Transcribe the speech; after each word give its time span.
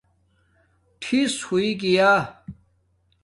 ٹِھس 1.01 1.33
ہݸئِئ 1.47 1.71
گیا 1.81 2.11